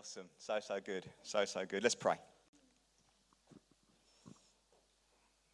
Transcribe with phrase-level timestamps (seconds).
[0.00, 0.30] Awesome.
[0.38, 1.04] So, so good.
[1.22, 1.82] So, so good.
[1.82, 2.14] Let's pray.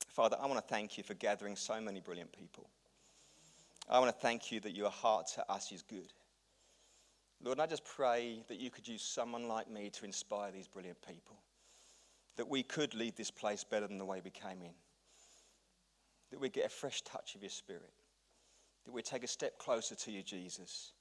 [0.06, 2.70] Father, I want to thank you for gathering so many brilliant people.
[3.88, 6.12] I want to thank you that your heart to us is good.
[7.42, 10.98] Lord, I just pray that you could use someone like me to inspire these brilliant
[11.04, 11.38] people.
[12.36, 14.74] That we could leave this place better than the way we came in.
[16.30, 17.90] That we get a fresh touch of your spirit.
[18.84, 20.92] That we take a step closer to you, Jesus.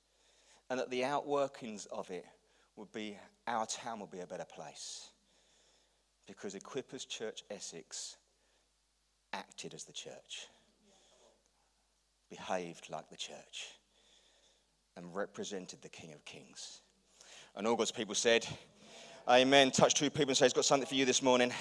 [0.71, 2.25] And that the outworkings of it
[2.75, 3.17] would be
[3.47, 5.09] our town would be a better place.
[6.27, 8.17] Because Equippers Church Essex
[9.33, 10.47] acted as the church,
[12.29, 13.67] behaved like the church,
[14.97, 16.81] and represented the King of Kings.
[17.55, 18.45] And all God's people said,
[19.27, 19.71] Amen.
[19.71, 21.51] Touch two people and say, He's got something for you this morning.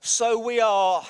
[0.00, 1.02] So we are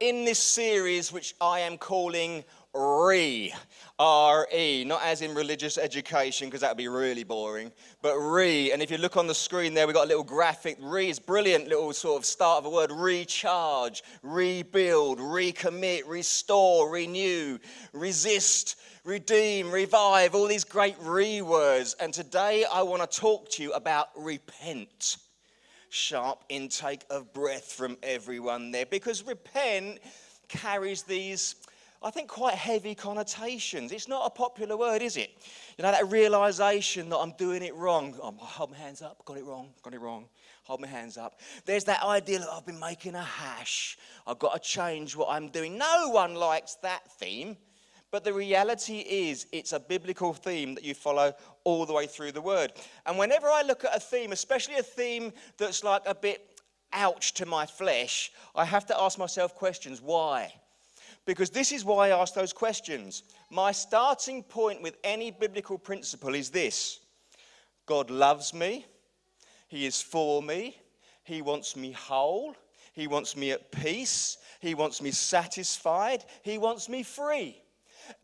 [0.00, 2.44] in this series, which I am calling
[2.74, 3.52] re,
[3.98, 7.72] R-E, not as in religious education, because that would be really boring,
[8.02, 8.72] but re.
[8.72, 10.76] And if you look on the screen there, we've got a little graphic.
[10.80, 12.92] Re is brilliant little sort of start of a word.
[12.92, 17.58] Recharge, rebuild, recommit, restore, renew,
[17.92, 21.96] resist, redeem, revive, all these great re words.
[21.98, 25.16] And today I want to talk to you about repent.
[25.90, 29.98] Sharp intake of breath from everyone there, because repent
[30.48, 31.56] carries these
[32.00, 33.90] I think, quite heavy connotations.
[33.90, 35.30] It's not a popular word, is it?
[35.76, 38.16] You know, that realization that I'm doing it wrong.
[38.22, 40.28] Oh, I hold my hands up, got it wrong, got it wrong.
[40.64, 41.40] Hold my hands up.
[41.64, 43.98] There's that idea that I've been making a hash.
[44.26, 45.76] I've got to change what I'm doing.
[45.76, 47.56] No one likes that theme.
[48.10, 52.32] But the reality is, it's a biblical theme that you follow all the way through
[52.32, 52.72] the word.
[53.06, 56.60] And whenever I look at a theme, especially a theme that's like a bit
[56.92, 60.00] ouch to my flesh, I have to ask myself questions.
[60.00, 60.52] Why?
[61.28, 63.22] Because this is why I ask those questions.
[63.50, 67.00] My starting point with any biblical principle is this.
[67.84, 68.86] God loves me,
[69.66, 70.78] He is for me,
[71.24, 72.56] He wants me whole,
[72.94, 77.60] He wants me at peace, He wants me satisfied, He wants me free.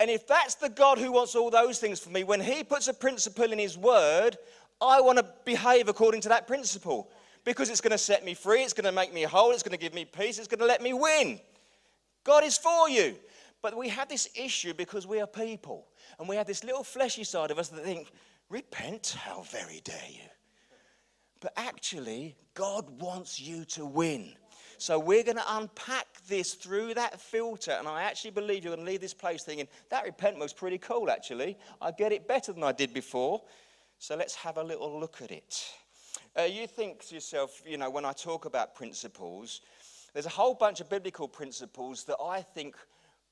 [0.00, 2.88] And if that's the God who wants all those things for me, when He puts
[2.88, 4.38] a principle in His Word,
[4.81, 7.10] I want to behave according to that principle.
[7.44, 9.76] Because it's going to set me free, it's going to make me whole, it's going
[9.76, 11.38] to give me peace, it's going to let me win.
[12.25, 13.17] God is for you.
[13.62, 15.87] But we have this issue because we are people.
[16.19, 18.11] And we have this little fleshy side of us that think,
[18.51, 20.29] repent, how very dare you.
[21.41, 24.35] But actually, God wants you to win.
[24.77, 27.73] So we're going to unpack this through that filter.
[27.79, 30.79] And I actually believe you're going to leave this place thinking, that repent was pretty
[30.79, 31.56] cool, actually.
[31.81, 33.43] I get it better than I did before.
[33.99, 35.65] So let's have a little look at it.
[36.39, 39.61] Uh, you think to yourself, you know, when I talk about principles,
[40.14, 42.76] there's a whole bunch of biblical principles that I think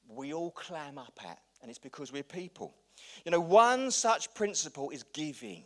[0.09, 2.75] we all clam up at, and it's because we're people.
[3.25, 5.63] You know, one such principle is giving.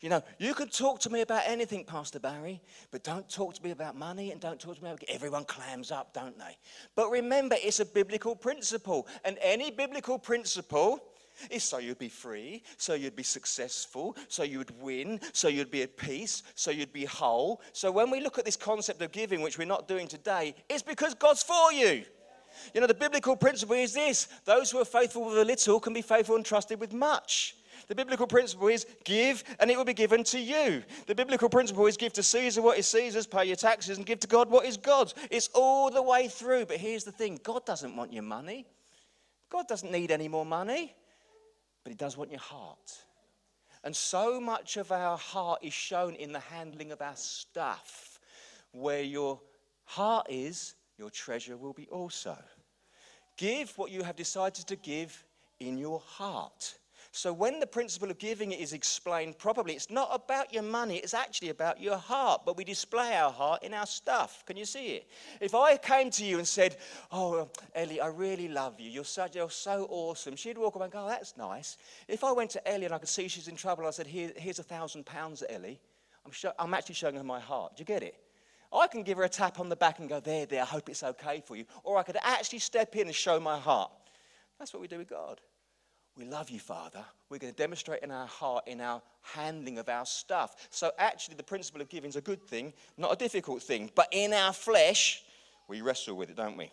[0.00, 3.62] You know, you could talk to me about anything, Pastor Barry, but don't talk to
[3.62, 6.56] me about money and don't talk to me about everyone clams up, don't they?
[6.94, 11.02] But remember, it's a biblical principle, and any biblical principle
[11.50, 15.82] is so you'd be free, so you'd be successful, so you'd win, so you'd be
[15.82, 17.60] at peace, so you'd be whole.
[17.72, 20.82] So when we look at this concept of giving, which we're not doing today, it's
[20.82, 22.04] because God's for you.
[22.72, 25.92] You know, the biblical principle is this those who are faithful with a little can
[25.92, 27.56] be faithful and trusted with much.
[27.88, 30.82] The biblical principle is give and it will be given to you.
[31.06, 34.20] The biblical principle is give to Caesar what is Caesar's, pay your taxes, and give
[34.20, 35.14] to God what is God's.
[35.30, 36.66] It's all the way through.
[36.66, 38.66] But here's the thing God doesn't want your money,
[39.50, 40.94] God doesn't need any more money
[41.84, 42.98] but He does want your heart.
[43.84, 48.18] And so much of our heart is shown in the handling of our stuff.
[48.72, 49.40] Where your
[49.84, 52.36] heart is, your treasure will be also.
[53.36, 55.24] Give what you have decided to give
[55.60, 56.78] in your heart.
[57.16, 61.14] So when the principle of giving is explained properly, it's not about your money, it's
[61.14, 62.42] actually about your heart.
[62.44, 64.44] But we display our heart in our stuff.
[64.46, 65.08] Can you see it?
[65.40, 66.76] If I came to you and said,
[67.12, 68.90] Oh, um, Ellie, I really love you.
[68.90, 70.34] You're, such, you're so awesome.
[70.34, 71.76] She'd walk away and go, oh, That's nice.
[72.08, 74.32] If I went to Ellie and I could see she's in trouble, I said, Here,
[74.34, 75.78] Here's a thousand pounds, Ellie.
[76.26, 77.76] I'm, show, I'm actually showing her my heart.
[77.76, 78.16] Do you get it?
[78.72, 80.88] I can give her a tap on the back and go, There, there, I hope
[80.88, 81.64] it's okay for you.
[81.84, 83.92] Or I could actually step in and show my heart.
[84.58, 85.40] That's what we do with God.
[86.16, 87.04] We love you, Father.
[87.28, 90.68] We're going to demonstrate in our heart, in our handling of our stuff.
[90.70, 93.90] So, actually, the principle of giving is a good thing, not a difficult thing.
[93.94, 95.24] But in our flesh,
[95.68, 96.70] we wrestle with it, don't we?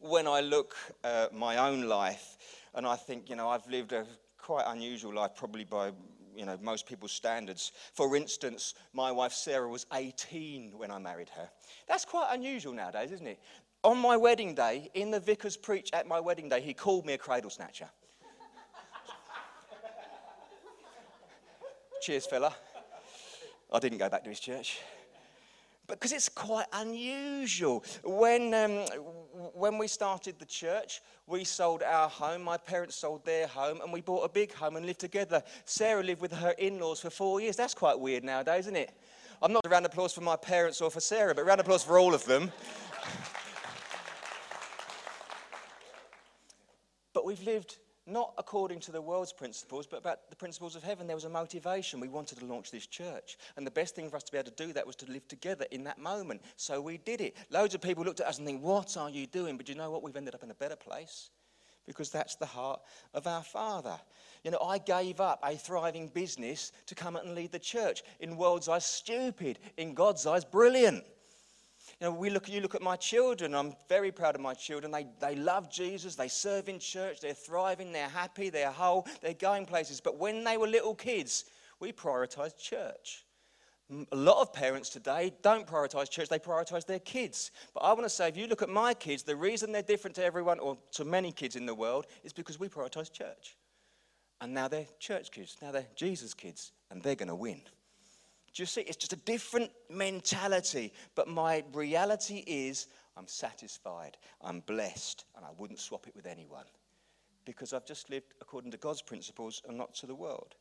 [0.00, 2.38] When I look at my own life,
[2.74, 4.06] and I think, you know, I've lived a
[4.38, 5.92] quite unusual life, probably by
[6.34, 7.72] you know most people's standards.
[7.92, 11.50] For instance, my wife Sarah was 18 when I married her.
[11.88, 13.40] That's quite unusual nowadays, isn't it?
[13.84, 17.12] On my wedding day, in the vicar's preach at my wedding day, he called me
[17.12, 17.90] a cradle snatcher.
[22.00, 22.54] Cheers, fella.
[23.72, 24.78] I didn't go back to his church.
[25.88, 27.84] But because it's quite unusual.
[28.04, 28.86] When, um,
[29.54, 32.42] when we started the church, we sold our home.
[32.42, 35.42] My parents sold their home, and we bought a big home and lived together.
[35.64, 37.56] Sarah lived with her in laws for four years.
[37.56, 38.92] That's quite weird nowadays, isn't it?
[39.42, 41.66] I'm not a round of applause for my parents or for Sarah, but round of
[41.66, 42.52] applause for all of them.
[47.12, 51.06] but we've lived not according to the world's principles, but about the principles of heaven.
[51.06, 52.00] There was a motivation.
[52.00, 53.38] We wanted to launch this church.
[53.56, 55.28] And the best thing for us to be able to do that was to live
[55.28, 56.42] together in that moment.
[56.56, 57.36] So we did it.
[57.50, 59.56] Loads of people looked at us and think, What are you doing?
[59.56, 60.02] But you know what?
[60.02, 61.30] We've ended up in a better place
[61.86, 62.80] because that's the heart
[63.14, 63.98] of our Father.
[64.44, 68.02] You know, I gave up a thriving business to come and lead the church.
[68.20, 69.58] In world's eyes, stupid.
[69.78, 71.02] In God's eyes, brilliant.
[72.00, 74.92] You know, we look, you look at my children, I'm very proud of my children.
[74.92, 79.34] They, they love Jesus, they serve in church, they're thriving, they're happy, they're whole, they're
[79.34, 80.00] going places.
[80.00, 81.46] But when they were little kids,
[81.80, 83.24] we prioritized church.
[84.12, 87.50] A lot of parents today don't prioritize church, they prioritize their kids.
[87.74, 90.14] But I want to say, if you look at my kids, the reason they're different
[90.16, 93.56] to everyone or to many kids in the world is because we prioritize church.
[94.40, 97.60] And now they're church kids, now they're Jesus kids, and they're going to win.
[98.54, 98.82] Do you see?
[98.82, 100.92] It's just a different mentality.
[101.14, 102.86] But my reality is
[103.16, 106.64] I'm satisfied, I'm blessed, and I wouldn't swap it with anyone
[107.44, 110.54] because I've just lived according to God's principles and not to the world.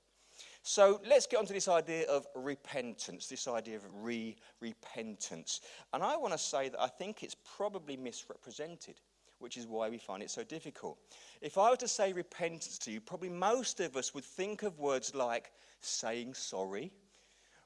[0.64, 5.62] So let's get on to this idea of repentance, this idea of re repentance.
[5.94, 9.02] And I want to say that I think it's probably misrepresented,
[9.40, 10.98] which is why we find it so difficult.
[11.42, 14.80] If I were to say repentance to you, probably most of us would think of
[14.80, 15.52] words like
[15.82, 16.92] saying sorry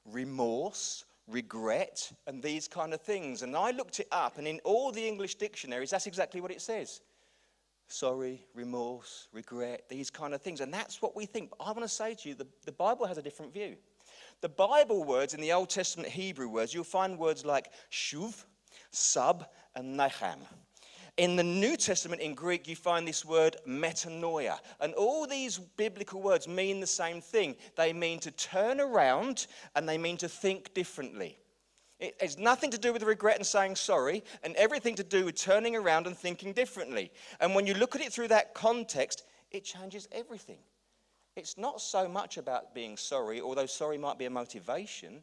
[0.05, 3.41] remorse, regret, and these kind of things.
[3.41, 6.61] And I looked it up, and in all the English dictionaries, that's exactly what it
[6.61, 7.01] says
[7.91, 10.61] sorry, remorse, regret, these kind of things.
[10.61, 11.49] And that's what we think.
[11.49, 13.75] But I want to say to you, the, the Bible has a different view.
[14.41, 18.45] The Bible words in the Old Testament Hebrew words, you'll find words like shuv,
[18.91, 19.45] sub,
[19.75, 20.37] and nacham.
[21.21, 24.57] In the New Testament in Greek, you find this word metanoia.
[24.79, 27.57] And all these biblical words mean the same thing.
[27.75, 29.45] They mean to turn around
[29.75, 31.37] and they mean to think differently.
[31.99, 35.35] It has nothing to do with regret and saying sorry, and everything to do with
[35.35, 37.11] turning around and thinking differently.
[37.39, 39.21] And when you look at it through that context,
[39.51, 40.57] it changes everything.
[41.35, 45.21] It's not so much about being sorry, although sorry might be a motivation,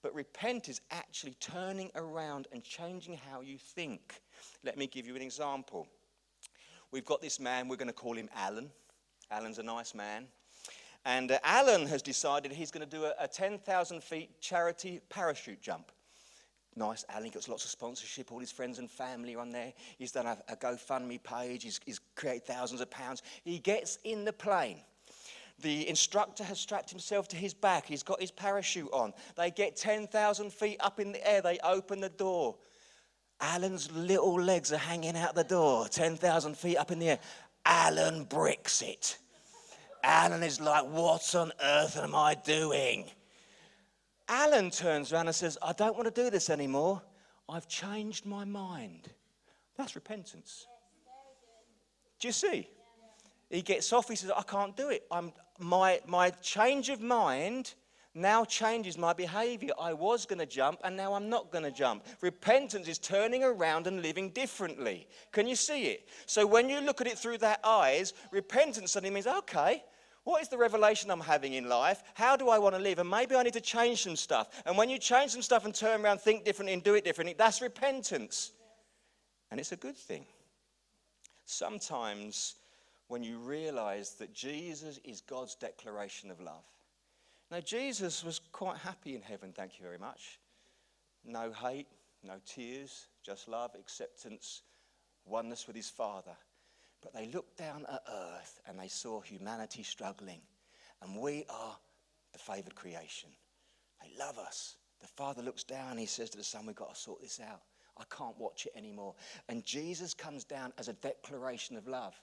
[0.00, 4.22] but repent is actually turning around and changing how you think.
[4.64, 5.86] Let me give you an example.
[6.90, 8.70] We've got this man, we're going to call him Alan.
[9.30, 10.26] Alan's a nice man.
[11.04, 15.62] And uh, Alan has decided he's going to do a, a 10,000 feet charity parachute
[15.62, 15.92] jump.
[16.74, 18.30] Nice, Alan gets lots of sponsorship.
[18.30, 19.72] All his friends and family are on there.
[19.98, 21.62] He's done a, a GoFundMe page.
[21.62, 23.22] He's, he's created thousands of pounds.
[23.44, 24.80] He gets in the plane.
[25.60, 27.86] The instructor has strapped himself to his back.
[27.86, 29.14] He's got his parachute on.
[29.36, 31.40] They get 10,000 feet up in the air.
[31.40, 32.56] They open the door.
[33.40, 37.18] Alan's little legs are hanging out the door, 10,000 feet up in the air.
[37.64, 39.18] Alan bricks it.
[40.02, 43.06] Alan is like, What on earth am I doing?
[44.28, 47.02] Alan turns around and says, I don't want to do this anymore.
[47.48, 49.08] I've changed my mind.
[49.76, 50.66] That's repentance.
[52.18, 52.68] Do you see?
[53.50, 55.04] He gets off, he says, I can't do it.
[55.10, 57.74] I'm, my, my change of mind
[58.16, 59.72] now changes my behavior.
[59.80, 62.04] I was going to jump and now I'm not going to jump.
[62.20, 65.06] Repentance is turning around and living differently.
[65.32, 66.08] Can you see it?
[66.26, 69.82] So when you look at it through that eyes, repentance suddenly means, okay,
[70.24, 72.02] what is the revelation I'm having in life?
[72.14, 72.98] How do I want to live?
[72.98, 74.48] And maybe I need to change some stuff.
[74.66, 77.36] And when you change some stuff and turn around, think differently, and do it differently,
[77.38, 78.50] that's repentance.
[79.52, 80.26] And it's a good thing.
[81.44, 82.56] Sometimes
[83.06, 86.64] when you realize that Jesus is God's declaration of love,
[87.50, 90.40] now, Jesus was quite happy in heaven, thank you very much.
[91.24, 91.86] No hate,
[92.22, 94.62] no tears, just love, acceptance,
[95.24, 96.36] oneness with his Father.
[97.02, 100.40] But they looked down at earth and they saw humanity struggling.
[101.02, 101.76] And we are
[102.32, 103.30] the favored creation.
[104.02, 104.76] They love us.
[105.00, 107.40] The Father looks down, and he says to the Son, We've got to sort this
[107.40, 107.62] out.
[107.98, 109.14] I can't watch it anymore.
[109.48, 112.14] And Jesus comes down as a declaration of love.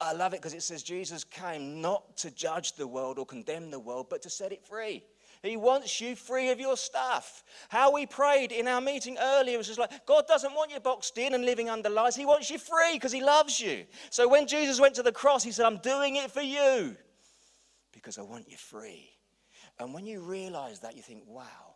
[0.00, 3.70] I love it because it says Jesus came not to judge the world or condemn
[3.70, 5.04] the world, but to set it free.
[5.42, 7.42] He wants you free of your stuff.
[7.68, 11.18] How we prayed in our meeting earlier was just like, God doesn't want you boxed
[11.18, 12.14] in and living under lies.
[12.14, 13.84] He wants you free because He loves you.
[14.10, 16.96] So when Jesus went to the cross, He said, I'm doing it for you
[17.92, 19.10] because I want you free.
[19.80, 21.74] And when you realize that, you think, wow.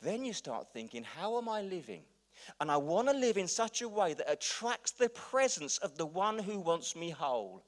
[0.00, 2.02] Then you start thinking, how am I living?
[2.60, 6.06] And I want to live in such a way that attracts the presence of the
[6.06, 7.62] one who wants me whole.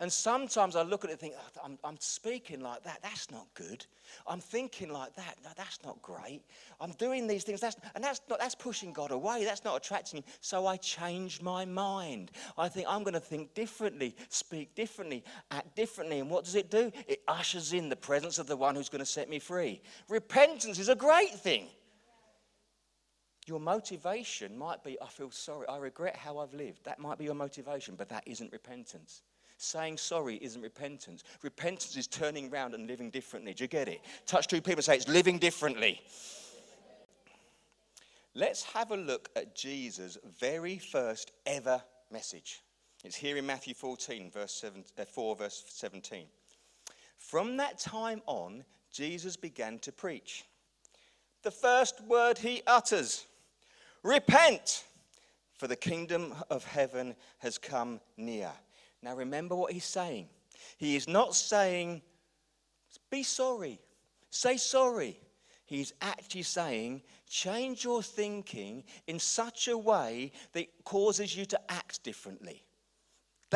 [0.00, 3.00] And sometimes I look at it and think, oh, I'm, I'm speaking like that.
[3.02, 3.84] That's not good.
[4.26, 5.36] I'm thinking like that.
[5.42, 6.42] No, that's not great.
[6.80, 7.60] I'm doing these things.
[7.60, 9.44] That's, and that's, not, that's pushing God away.
[9.44, 10.24] That's not attracting Him.
[10.40, 12.30] So I change my mind.
[12.58, 16.20] I think I'm going to think differently, speak differently, act differently.
[16.20, 16.92] And what does it do?
[17.06, 19.80] It ushers in the presence of the one who's going to set me free.
[20.08, 21.68] Repentance is a great thing.
[23.46, 26.84] Your motivation might be, I feel sorry, I regret how I've lived.
[26.84, 29.22] That might be your motivation, but that isn't repentance.
[29.56, 31.22] Saying sorry isn't repentance.
[31.42, 33.54] Repentance is turning around and living differently.
[33.54, 34.00] Do you get it?
[34.26, 36.00] Touch two people and say it's living differently.
[38.34, 42.62] Let's have a look at Jesus' very first ever message.
[43.04, 46.26] It's here in Matthew 14, verse 7, uh, 4, verse 17.
[47.16, 50.44] From that time on, Jesus began to preach.
[51.42, 53.26] The first word he utters
[54.06, 54.84] Repent,
[55.58, 58.52] for the kingdom of heaven has come near.
[59.02, 60.28] Now remember what he's saying.
[60.78, 62.02] He is not saying,
[63.10, 63.80] be sorry,
[64.30, 65.18] say sorry.
[65.64, 72.04] He's actually saying, change your thinking in such a way that causes you to act
[72.04, 72.65] differently.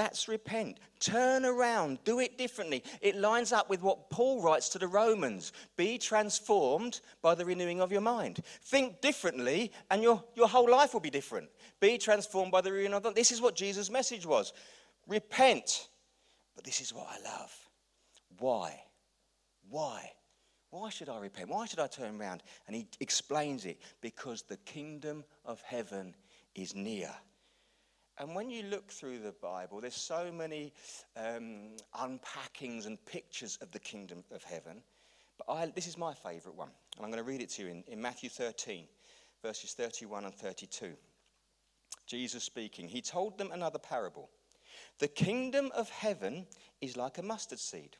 [0.01, 0.81] That's repent.
[0.99, 1.99] Turn around.
[2.05, 2.83] Do it differently.
[3.03, 7.83] It lines up with what Paul writes to the Romans be transformed by the renewing
[7.83, 8.43] of your mind.
[8.63, 11.51] Think differently, and your, your whole life will be different.
[11.81, 14.55] Be transformed by the renewing of the This is what Jesus' message was
[15.07, 15.91] repent.
[16.55, 17.55] But this is what I love.
[18.39, 18.81] Why?
[19.69, 20.13] Why?
[20.71, 21.51] Why should I repent?
[21.51, 22.43] Why should I turn around?
[22.67, 26.15] And he explains it because the kingdom of heaven
[26.55, 27.11] is near.
[28.21, 30.75] And when you look through the Bible, there's so many
[31.17, 34.83] um, unpackings and pictures of the kingdom of heaven.
[35.39, 36.69] But I, this is my favourite one.
[36.97, 38.85] And I'm going to read it to you in, in Matthew 13,
[39.43, 40.93] verses 31 and 32.
[42.07, 44.29] Jesus speaking, he told them another parable.
[44.99, 46.47] The kingdom of heaven
[46.83, 47.97] is like a mustard seed,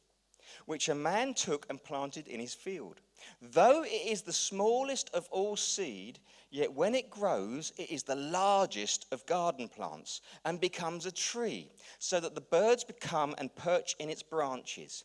[0.67, 3.01] which a man took and planted in his field.
[3.41, 6.19] Though it is the smallest of all seed,
[6.51, 11.71] Yet when it grows, it is the largest of garden plants and becomes a tree,
[12.01, 15.05] so that the birds become and perch in its branches.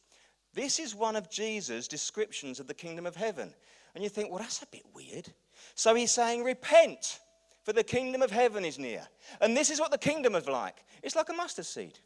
[0.55, 3.53] This is one of Jesus' descriptions of the kingdom of heaven.
[3.93, 5.31] And you think, well, that's a bit weird.
[5.75, 7.19] So he's saying, repent,
[7.63, 9.07] for the kingdom of heaven is near.
[9.39, 11.99] And this is what the kingdom is like it's like a mustard seed.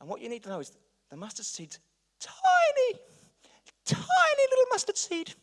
[0.00, 0.72] And what you need to know is
[1.10, 1.78] the mustard seed's
[2.20, 3.00] tiny,
[3.86, 5.34] tiny little mustard seed,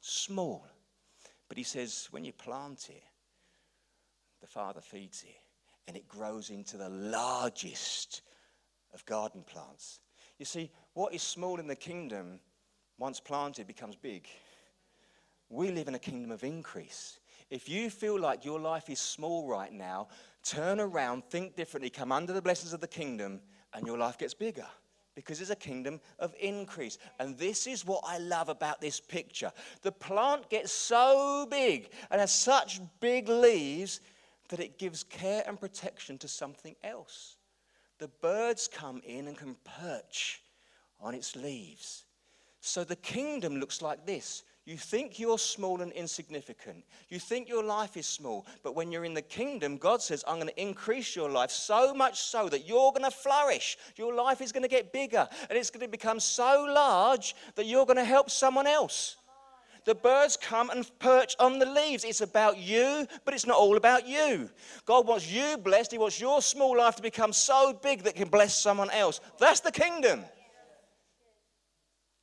[0.00, 0.66] small.
[1.48, 3.02] But he says, when you plant it,
[4.40, 5.40] the Father feeds it,
[5.88, 8.22] and it grows into the largest
[8.94, 10.00] of garden plants.
[10.38, 12.40] You see, what is small in the kingdom,
[12.98, 14.26] once planted, becomes big.
[15.48, 17.18] We live in a kingdom of increase.
[17.50, 20.08] If you feel like your life is small right now,
[20.44, 23.40] turn around, think differently, come under the blessings of the kingdom,
[23.74, 24.66] and your life gets bigger
[25.14, 26.98] because it's a kingdom of increase.
[27.18, 29.52] And this is what I love about this picture.
[29.82, 34.00] The plant gets so big and has such big leaves
[34.48, 37.36] that it gives care and protection to something else.
[37.98, 40.42] The birds come in and can perch
[41.00, 42.04] on its leaves.
[42.60, 46.84] So the kingdom looks like this you think you're small and insignificant.
[47.08, 48.46] You think your life is small.
[48.62, 51.94] But when you're in the kingdom, God says, I'm going to increase your life so
[51.94, 53.78] much so that you're going to flourish.
[53.96, 55.26] Your life is going to get bigger.
[55.48, 59.16] And it's going to become so large that you're going to help someone else.
[59.86, 62.04] The birds come and perch on the leaves.
[62.04, 64.50] It's about you, but it's not all about you.
[64.84, 65.92] God wants you blessed.
[65.92, 69.20] He wants your small life to become so big that can bless someone else.
[69.38, 70.22] That's the kingdom.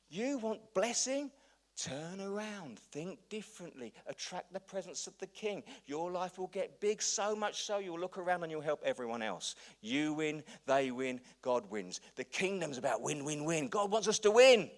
[0.08, 1.32] You want blessing?
[1.78, 5.62] Turn around, think differently, attract the presence of the king.
[5.86, 9.22] Your life will get big so much so you'll look around and you'll help everyone
[9.22, 9.54] else.
[9.80, 12.00] You win, they win, God wins.
[12.16, 13.68] The kingdom's about win, win, win.
[13.68, 14.70] God wants us to win.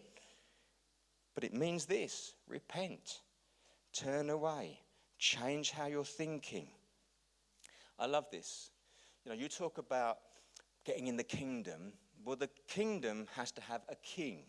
[1.35, 3.21] But it means this repent,
[3.95, 4.79] turn away,
[5.19, 6.67] change how you're thinking.
[7.99, 8.73] I love this.
[9.25, 10.19] You know, you talk about
[10.85, 11.95] getting in the kingdom.
[12.27, 14.43] Well, the kingdom has to have a king.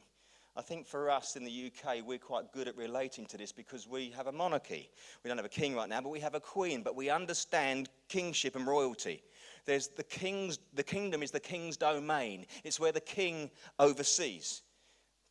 [0.55, 3.88] I think for us in the UK, we're quite good at relating to this because
[3.88, 4.89] we have a monarchy.
[5.24, 7.89] We don't have a king right now, but we have a queen, but we understand
[8.10, 9.24] kingship and royalty.
[9.65, 12.46] There's the king's, the kingdom is the king's domain.
[12.65, 14.63] It's where the king oversees.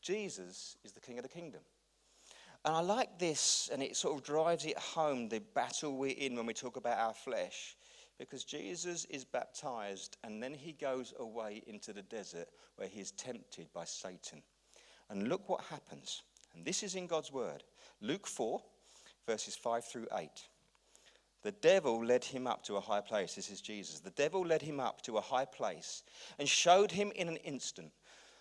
[0.00, 1.60] Jesus is the king of the kingdom.
[2.64, 6.36] And I like this, and it sort of drives it home the battle we're in
[6.36, 7.76] when we talk about our flesh.
[8.18, 13.12] Because Jesus is baptized, and then he goes away into the desert where he is
[13.12, 14.42] tempted by Satan.
[15.10, 16.22] And look what happens.
[16.54, 17.64] And this is in God's word.
[18.00, 18.62] Luke 4,
[19.26, 20.28] verses 5 through 8.
[21.42, 23.34] The devil led him up to a high place.
[23.34, 24.00] This is Jesus.
[24.00, 26.02] The devil led him up to a high place
[26.38, 27.92] and showed him in an instant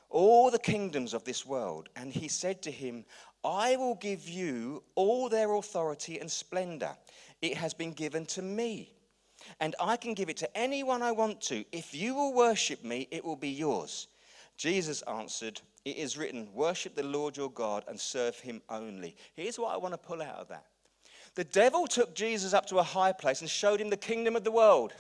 [0.10, 1.90] all the kingdoms of this world.
[1.96, 3.06] And he said to him,
[3.44, 6.96] I will give you all their authority and splendor.
[7.42, 8.92] It has been given to me,
[9.62, 11.64] and I can give it to anyone I want to.
[11.72, 14.08] If you will worship me, it will be yours.
[14.58, 19.16] Jesus answered, It is written, Worship the Lord your God and serve him only.
[19.34, 20.66] Here's what I want to pull out of that.
[21.34, 24.44] The devil took Jesus up to a high place and showed him the kingdom of
[24.44, 24.94] the world.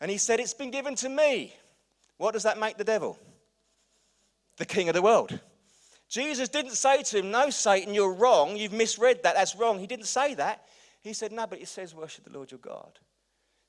[0.00, 1.54] And he said, It's been given to me.
[2.16, 3.18] What does that make the devil?
[4.56, 5.38] The king of the world.
[6.08, 8.56] Jesus didn't say to him, No, Satan, you're wrong.
[8.56, 9.34] You've misread that.
[9.34, 9.78] That's wrong.
[9.78, 10.64] He didn't say that.
[11.02, 12.98] He said, No, but it says, Worship the Lord your God.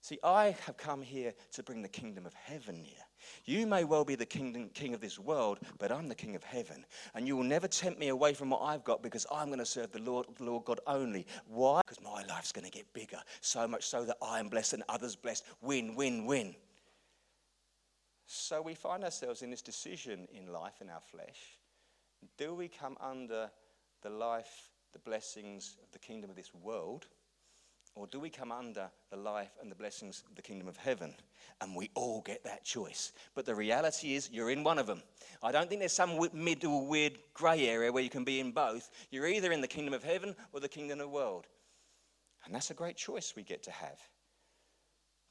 [0.01, 3.03] See, I have come here to bring the kingdom of heaven here.
[3.45, 6.43] You may well be the kingdom, king of this world, but I'm the king of
[6.43, 6.85] heaven.
[7.15, 9.65] And you will never tempt me away from what I've got because I'm going to
[9.65, 11.25] serve the Lord, the Lord God only.
[11.47, 11.81] Why?
[11.85, 14.83] Because my life's going to get bigger, so much so that I am blessed and
[14.89, 15.45] others blessed.
[15.61, 16.55] Win, win, win.
[18.25, 21.57] So we find ourselves in this decision in life, in our flesh.
[22.37, 23.49] Do we come under
[24.01, 27.07] the life, the blessings of the kingdom of this world?
[27.99, 31.13] Or do we come under the life and the blessings of the kingdom of heaven?
[31.59, 33.11] And we all get that choice.
[33.35, 35.03] But the reality is, you're in one of them.
[35.43, 38.89] I don't think there's some middle weird grey area where you can be in both.
[39.11, 41.47] You're either in the kingdom of heaven or the kingdom of the world.
[42.45, 43.99] And that's a great choice we get to have.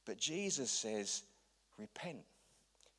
[0.05, 1.23] But Jesus says,
[1.79, 2.19] repent.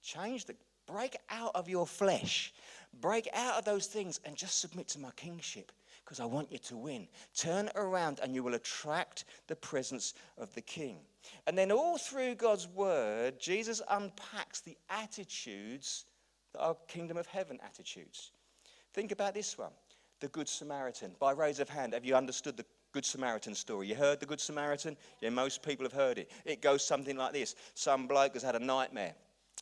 [0.02, 0.56] Change the,
[0.88, 2.54] break out of your flesh.
[3.02, 5.72] Break out of those things and just submit to my kingship
[6.10, 7.08] because I want you to win.
[7.36, 10.98] Turn around and you will attract the presence of the king.
[11.46, 16.06] And then, all through God's word, Jesus unpacks the attitudes
[16.54, 18.32] that are kingdom of heaven attitudes.
[18.92, 19.70] Think about this one
[20.20, 21.12] the Good Samaritan.
[21.20, 23.86] By raise of hand, have you understood the Good Samaritan story?
[23.86, 24.98] You heard the Good Samaritan?
[25.22, 26.32] Yeah, most people have heard it.
[26.44, 29.14] It goes something like this Some bloke has had a nightmare.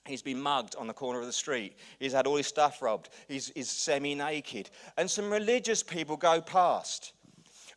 [0.07, 1.75] He's been mugged on the corner of the street.
[1.99, 3.09] He's had all his stuff robbed.
[3.27, 4.69] He's, he's semi naked.
[4.97, 7.13] And some religious people go past.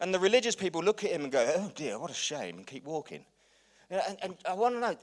[0.01, 2.66] And the religious people look at him and go, oh dear, what a shame, and
[2.66, 3.25] keep walking.
[3.90, 4.97] And, and I want to know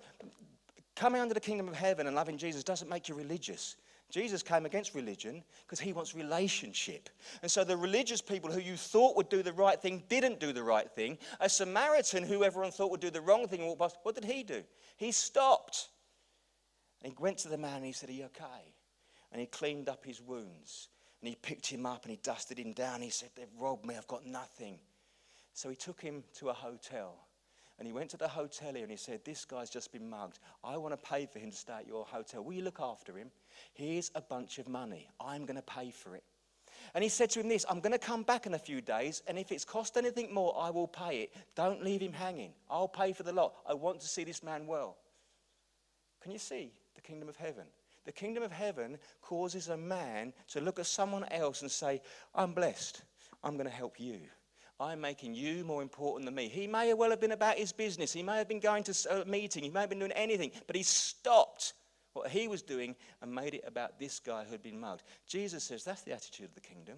[0.96, 3.76] coming under the kingdom of heaven and loving Jesus doesn't make you religious.
[4.10, 7.10] Jesus came against religion because he wants relationship.
[7.42, 10.54] And so the religious people who you thought would do the right thing didn't do
[10.54, 11.18] the right thing.
[11.42, 14.44] A Samaritan who everyone thought would do the wrong thing, walked past, what did he
[14.44, 14.64] do?
[14.96, 15.90] He stopped.
[17.04, 18.74] And he went to the man and he said, Are you okay?
[19.32, 20.90] And he cleaned up his wounds.
[21.22, 23.02] And he picked him up and he dusted him down.
[23.02, 24.80] He said, They've robbed me, I've got nothing.
[25.54, 27.16] So he took him to a hotel.
[27.80, 30.40] And he went to the hotel here and he said, This guy's just been mugged.
[30.64, 32.44] I want to pay for him to stay at your hotel.
[32.44, 33.30] Will you look after him?
[33.74, 35.08] Here's a bunch of money.
[35.20, 36.24] I'm going to pay for it.
[36.94, 39.22] And he said to him this I'm going to come back in a few days,
[39.28, 41.34] and if it's cost anything more, I will pay it.
[41.56, 42.54] Don't leave him hanging.
[42.70, 43.54] I'll pay for the lot.
[43.68, 44.98] I want to see this man well.
[46.22, 46.72] Can you see?
[46.98, 47.64] The kingdom of heaven.
[48.06, 52.02] The kingdom of heaven causes a man to look at someone else and say,
[52.36, 53.02] I'm blessed.
[53.44, 54.20] I'm going to help you.
[54.80, 56.48] I'm making you more important than me.
[56.48, 58.14] He may well have been about his business.
[58.14, 59.64] He may have been going to a uh, meeting.
[59.64, 60.52] He may have been doing anything.
[60.68, 61.74] But he stopped
[62.14, 65.04] what he was doing and made it about this guy who had been mugged.
[65.28, 66.98] Jesus says that's the attitude of the kingdom.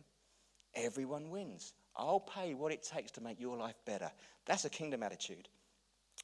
[0.76, 1.74] Everyone wins.
[1.96, 4.12] I'll pay what it takes to make your life better.
[4.46, 5.50] That's a kingdom attitude.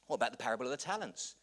[0.06, 1.34] What about the parable of the talents?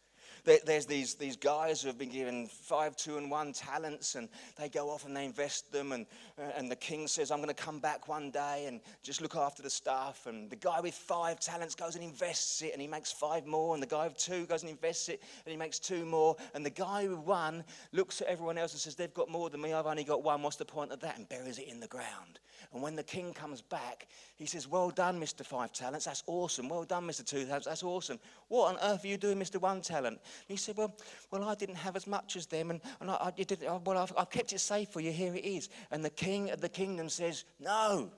[0.44, 4.68] There's these, these guys who have been given five, two, and one talents, and they
[4.68, 5.92] go off and they invest them.
[5.92, 6.06] And,
[6.38, 9.36] uh, and the king says, I'm going to come back one day and just look
[9.36, 10.26] after the stuff.
[10.26, 13.74] And the guy with five talents goes and invests it, and he makes five more.
[13.74, 16.36] And the guy with two goes and invests it, and he makes two more.
[16.54, 19.60] And the guy with one looks at everyone else and says, They've got more than
[19.60, 20.42] me, I've only got one.
[20.42, 21.16] What's the point of that?
[21.16, 22.38] And buries it in the ground.
[22.72, 25.44] And when the king comes back, he says, Well done, Mr.
[25.44, 26.04] Five Talents.
[26.04, 26.68] That's awesome.
[26.68, 27.24] Well done, Mr.
[27.24, 27.66] Two Talents.
[27.66, 28.18] That's awesome.
[28.48, 29.60] What on earth are you doing, Mr.
[29.60, 30.18] One Talent?
[30.46, 30.94] He said, Well,
[31.30, 32.70] well I didn't have as much as them.
[32.70, 35.12] And, and I, I did, uh, well, I've, I've kept it safe for you.
[35.12, 35.68] Here it is.
[35.90, 38.10] And the king of the kingdom says, No.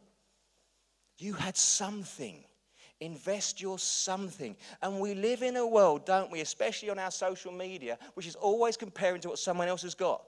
[1.19, 2.45] You had something.
[3.01, 4.57] Invest your something.
[4.83, 8.35] And we live in a world, don't we, especially on our social media, which is
[8.35, 10.23] always comparing to what someone else has got.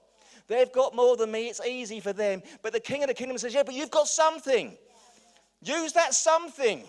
[0.47, 1.47] They've got more than me.
[1.47, 2.41] It's easy for them.
[2.61, 4.77] But the king of the kingdom says, Yeah, but you've got something.
[5.61, 6.83] Use that something.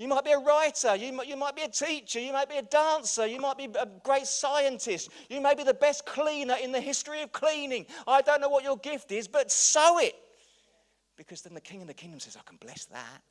[0.00, 2.56] You might be a writer, you might, you might be a teacher, you might be
[2.56, 6.72] a dancer, you might be a great scientist, you may be the best cleaner in
[6.72, 7.84] the history of cleaning.
[8.08, 10.14] I don't know what your gift is, but sow it.
[11.18, 13.22] Because then the king of the kingdom says, I can bless that,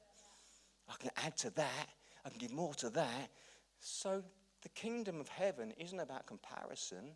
[0.87, 1.89] I can add to that,
[2.23, 3.31] I can give more to that.
[3.79, 4.23] So
[4.61, 7.15] the kingdom of heaven isn't about comparison,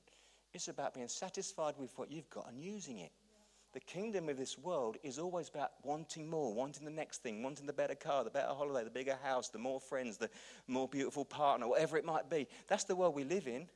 [0.56, 3.12] it's about being satisfied with what you've got and using it.
[3.74, 7.66] The kingdom of this world is always about wanting more, wanting the next thing, wanting
[7.66, 10.30] the better car, the better holiday, the bigger house, the more friends, the
[10.68, 12.48] more beautiful partner, whatever it might be.
[12.68, 13.68] That's the world we live in.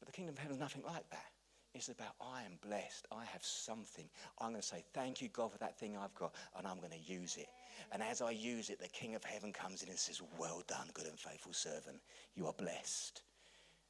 [0.00, 1.26] But the kingdom of heaven is nothing like that.
[1.74, 3.06] It's about, I am blessed.
[3.12, 4.08] I have something.
[4.40, 6.90] I'm going to say, Thank you, God, for that thing I've got, and I'm going
[6.90, 7.46] to use it.
[7.92, 10.88] And as I use it, the King of heaven comes in and says, Well done,
[10.92, 12.00] good and faithful servant.
[12.34, 13.22] You are blessed.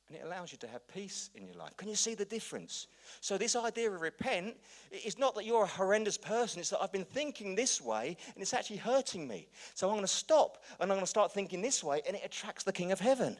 [0.08, 1.76] And it allows you to have peace in your life.
[1.76, 2.86] Can you see the difference?
[3.20, 4.56] So, this idea of repent
[5.04, 8.42] is not that you're a horrendous person, it's that I've been thinking this way and
[8.42, 9.48] it's actually hurting me.
[9.74, 12.22] So, I'm going to stop and I'm going to start thinking this way, and it
[12.24, 13.36] attracts the King of Heaven.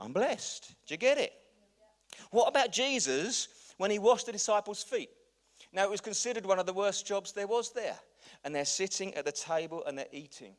[0.00, 0.74] I'm blessed.
[0.86, 1.32] Do you get it?
[2.30, 5.10] What about Jesus when he washed the disciples' feet?
[5.72, 7.98] Now, it was considered one of the worst jobs there was there.
[8.44, 10.54] And they're sitting at the table and they're eating.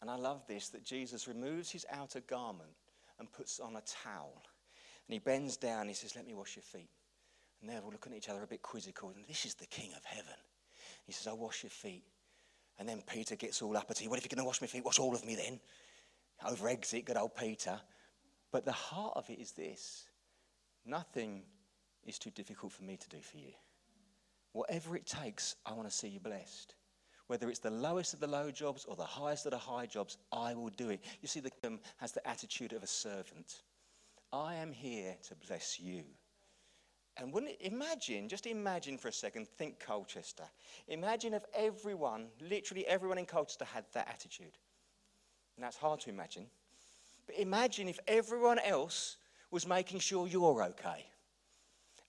[0.00, 2.70] And I love this that Jesus removes his outer garment
[3.18, 4.42] and puts on a towel
[5.06, 6.90] and he bends down, he says, Let me wash your feet.
[7.60, 9.10] And they're all looking at each other a bit quizzical.
[9.10, 10.34] And this is the King of heaven.
[11.06, 12.04] He says, I'll wash your feet.
[12.78, 14.08] And then Peter gets all uppity.
[14.08, 15.60] Well, if you're going to wash my feet, wash all of me then.
[16.46, 17.80] Over exit, good old Peter.
[18.50, 20.04] But the heart of it is this
[20.84, 21.42] nothing
[22.04, 23.52] is too difficult for me to do for you.
[24.52, 26.74] Whatever it takes, I want to see you blessed.
[27.26, 30.18] Whether it's the lowest of the low jobs or the highest of the high jobs,
[30.30, 31.02] I will do it.
[31.22, 33.62] You see, the kingdom has the attitude of a servant.
[34.34, 36.02] I am here to bless you.
[37.16, 40.42] And wouldn't it, imagine, just imagine for a second, think Colchester.
[40.88, 44.58] Imagine if everyone, literally everyone in Colchester had that attitude.
[45.56, 46.46] And that's hard to imagine.
[47.26, 49.16] But imagine if everyone else
[49.52, 51.06] was making sure you're okay.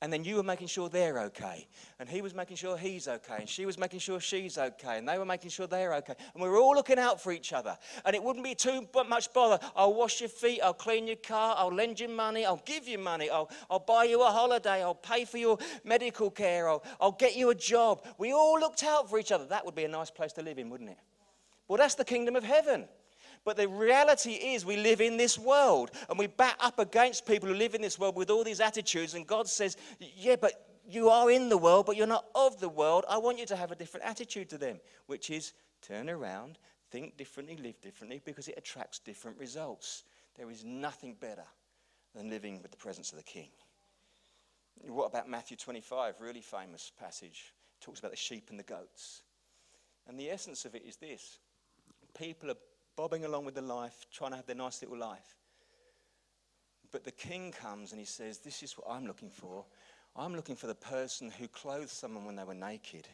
[0.05, 1.65] And then you were making sure they're okay.
[1.99, 3.37] And he was making sure he's okay.
[3.39, 4.99] And she was making sure she's okay.
[4.99, 6.13] And they were making sure they're okay.
[6.35, 7.75] And we were all looking out for each other.
[8.05, 9.57] And it wouldn't be too much bother.
[9.75, 10.59] I'll wash your feet.
[10.61, 11.55] I'll clean your car.
[11.57, 12.45] I'll lend you money.
[12.45, 13.31] I'll give you money.
[13.31, 14.83] I'll, I'll buy you a holiday.
[14.83, 16.69] I'll pay for your medical care.
[16.69, 18.05] I'll, I'll get you a job.
[18.19, 19.47] We all looked out for each other.
[19.47, 20.99] That would be a nice place to live in, wouldn't it?
[21.67, 22.85] Well, that's the kingdom of heaven.
[23.45, 27.47] But the reality is, we live in this world and we bat up against people
[27.47, 29.13] who live in this world with all these attitudes.
[29.13, 30.53] And God says, Yeah, but
[30.87, 33.05] you are in the world, but you're not of the world.
[33.07, 36.57] I want you to have a different attitude to them, which is turn around,
[36.89, 40.03] think differently, live differently, because it attracts different results.
[40.35, 41.45] There is nothing better
[42.15, 43.49] than living with the presence of the King.
[44.87, 46.19] What about Matthew 25?
[46.19, 47.53] Really famous passage.
[47.79, 49.21] It talks about the sheep and the goats.
[50.07, 51.39] And the essence of it is this
[52.17, 52.57] people are
[52.95, 55.35] bobbing along with the life, trying to have their nice little life.
[56.91, 59.65] But the king comes and he says, This is what I'm looking for.
[60.15, 63.07] I'm looking for the person who clothed someone when they were naked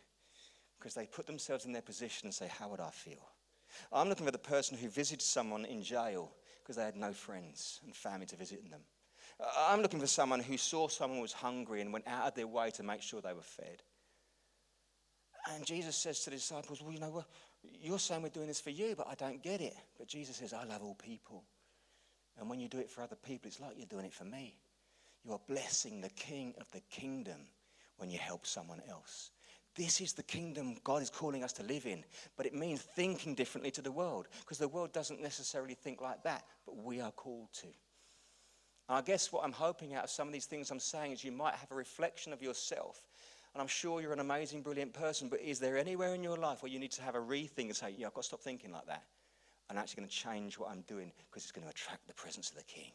[0.78, 3.32] because they put themselves in their position and say, How would I feel?
[3.92, 7.80] I'm looking for the person who visited someone in jail because they had no friends
[7.84, 8.82] and family to visit them.
[9.58, 12.70] I'm looking for someone who saw someone was hungry and went out of their way
[12.72, 13.82] to make sure they were fed.
[15.50, 17.26] And Jesus says to the disciples, Well, you know what?
[17.80, 19.76] You're saying we're doing this for you, but I don't get it.
[19.98, 21.44] But Jesus says, I love all people.
[22.40, 24.56] And when you do it for other people, it's like you're doing it for me.
[25.24, 27.48] You are blessing the king of the kingdom
[27.98, 29.32] when you help someone else.
[29.76, 32.04] This is the kingdom God is calling us to live in,
[32.36, 36.24] but it means thinking differently to the world because the world doesn't necessarily think like
[36.24, 37.68] that, but we are called to.
[37.68, 41.24] And I guess what I'm hoping out of some of these things I'm saying is
[41.24, 43.02] you might have a reflection of yourself
[43.54, 46.64] and I'm sure you're an amazing, brilliant person, but is there anywhere in your life
[46.64, 48.72] where you need to have a rethink and say, yeah, I've got to stop thinking
[48.72, 49.04] like that?
[49.70, 52.50] I'm actually going to change what I'm doing because it's going to attract the presence
[52.50, 52.92] of the King.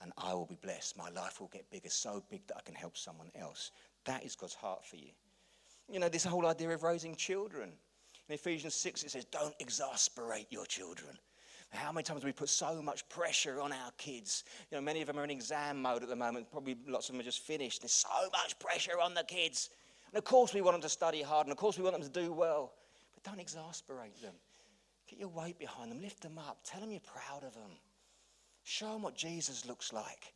[0.00, 0.96] And I will be blessed.
[0.96, 3.70] My life will get bigger, so big that I can help someone else.
[4.04, 5.10] That is God's heart for you.
[5.88, 7.72] You know, this whole idea of raising children.
[8.28, 11.16] In Ephesians 6, it says, don't exasperate your children.
[11.72, 14.44] How many times we put so much pressure on our kids?
[14.70, 16.50] You know, many of them are in exam mode at the moment.
[16.50, 17.80] Probably lots of them are just finished.
[17.80, 19.70] There's so much pressure on the kids.
[20.12, 22.02] And of course, we want them to study hard, and of course, we want them
[22.02, 22.74] to do well.
[23.14, 24.34] But don't exasperate them.
[25.08, 26.02] Get your weight behind them.
[26.02, 26.58] Lift them up.
[26.62, 27.70] Tell them you're proud of them.
[28.64, 30.34] Show them what Jesus looks like.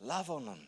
[0.00, 0.66] Love on them.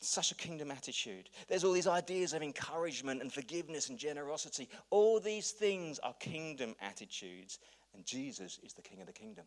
[0.00, 1.30] Such a kingdom attitude.
[1.46, 4.68] There's all these ideas of encouragement and forgiveness and generosity.
[4.90, 7.60] All these things are kingdom attitudes
[7.94, 9.44] and Jesus is the King of the kingdom.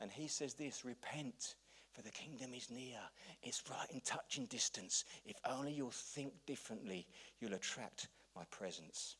[0.00, 1.54] And he says this repent,
[1.98, 3.00] for the kingdom is near.
[3.42, 5.04] It's right in touching distance.
[5.24, 7.06] If only you'll think differently,
[7.40, 9.16] you'll attract my presence.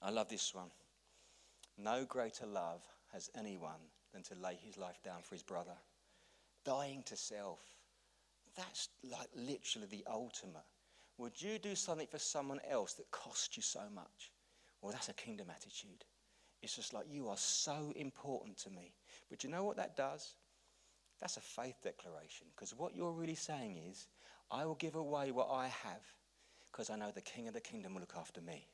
[0.00, 0.70] I love this one.
[1.76, 5.76] No greater love has anyone than to lay his life down for his brother.
[6.64, 7.58] Dying to self.
[8.56, 10.62] That's like literally the ultimate.
[11.18, 14.30] Would you do something for someone else that costs you so much?
[14.80, 16.04] Well, that's a kingdom attitude.
[16.64, 18.94] It's just like, you are so important to me.
[19.28, 20.34] But you know what that does?
[21.20, 22.46] That's a faith declaration.
[22.56, 24.08] Because what you're really saying is,
[24.50, 26.02] I will give away what I have
[26.72, 28.66] Because I know the King of the kingdom will look after me.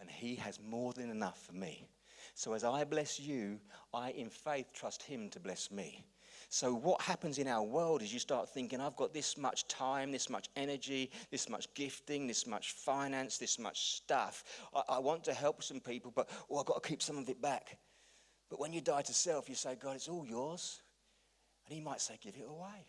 [0.00, 1.88] And he has more than enough for me.
[2.34, 3.58] So as I bless you,
[3.92, 6.04] I in faith trust him to bless me.
[6.54, 10.12] So, what happens in our world is you start thinking, I've got this much time,
[10.12, 14.44] this much energy, this much gifting, this much finance, this much stuff.
[14.72, 17.28] I, I want to help some people, but oh, I've got to keep some of
[17.28, 17.78] it back.
[18.50, 20.80] But when you die to self, you say, God, it's all yours.
[21.66, 22.86] And He might say, give it away.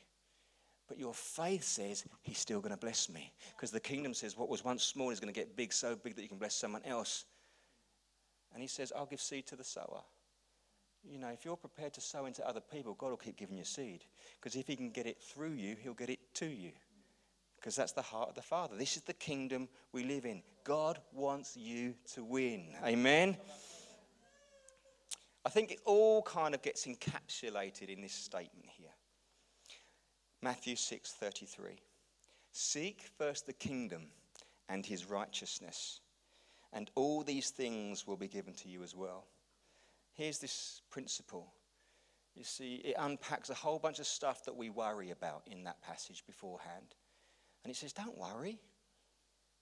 [0.87, 3.33] But your faith says, He's still going to bless me.
[3.55, 6.15] Because the kingdom says, what was once small is going to get big, so big
[6.17, 7.25] that you can bless someone else.
[8.53, 10.03] And He says, I'll give seed to the sower
[11.09, 13.63] you know, if you're prepared to sow into other people, God will keep giving you
[13.63, 14.03] seed.
[14.39, 16.71] Because if He can get it through you, He'll get it to you.
[17.57, 18.75] Because that's the heart of the Father.
[18.75, 20.41] This is the kingdom we live in.
[20.63, 22.65] God wants you to win.
[22.83, 23.37] Amen?
[25.45, 28.93] I think it all kind of gets encapsulated in this statement here.
[30.41, 31.79] Matthew 6:33.
[32.51, 34.07] Seek first the kingdom
[34.69, 35.99] and his righteousness,
[36.71, 39.25] and all these things will be given to you as well
[40.15, 41.53] here's this principle.
[42.33, 45.81] You see, it unpacks a whole bunch of stuff that we worry about in that
[45.81, 46.95] passage beforehand.
[47.63, 48.59] And it says, don't worry,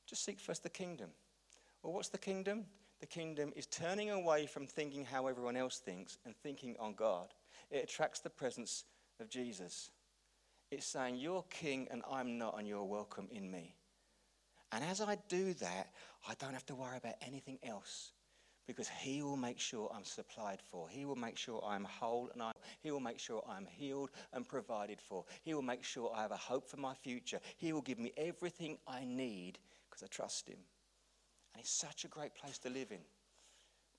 [0.08, 1.10] just seek first the kingdom.
[1.82, 2.66] Well, what's the kingdom?
[3.00, 7.34] The kingdom is turning away from thinking how everyone else thinks and thinking on God.
[7.70, 8.86] It attracts the presence
[9.20, 9.92] of Jesus.
[10.72, 13.76] It's saying, You're king and I'm not, and you're welcome in me.
[14.72, 15.90] And as I do that,
[16.28, 18.13] I don't have to worry about anything else
[18.68, 20.88] because he will make sure I'm supplied for.
[20.90, 24.48] He will make sure I'm whole and I, he will make sure I'm healed and
[24.48, 25.26] provided for.
[25.42, 27.40] He will make sure I have a hope for my future.
[27.58, 30.58] He will give me everything I need because I trust him.
[31.54, 33.02] And it's such a great place to live in.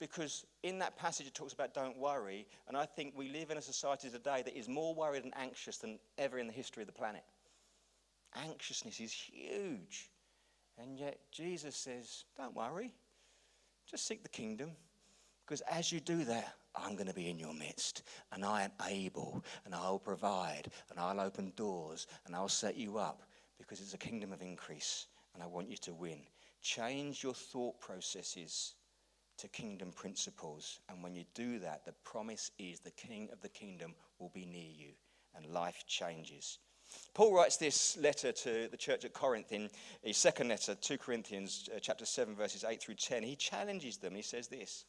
[0.00, 3.58] Because in that passage it talks about don't worry, and I think we live in
[3.58, 6.88] a society today that is more worried and anxious than ever in the history of
[6.88, 7.22] the planet.
[8.36, 10.10] Anxiousness is huge.
[10.78, 12.92] And yet Jesus says, don't worry.
[13.90, 14.72] Just seek the kingdom.
[15.44, 18.02] Because as you do that, I'm going to be in your midst.
[18.32, 22.98] And I am able, and I'll provide, and I'll open doors, and I'll set you
[22.98, 23.22] up.
[23.58, 26.20] Because it's a kingdom of increase, and I want you to win.
[26.60, 28.74] Change your thought processes
[29.36, 30.80] to kingdom principles.
[30.88, 34.46] And when you do that, the promise is the king of the kingdom will be
[34.46, 34.92] near you,
[35.36, 36.58] and life changes.
[37.14, 39.70] Paul writes this letter to the church at Corinth in
[40.02, 43.22] his second letter, 2 Corinthians uh, chapter 7 verses 8 through 10.
[43.22, 44.14] He challenges them.
[44.14, 44.84] He says this: